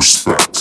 [0.00, 0.60] Respect.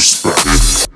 [0.00, 0.88] Respect.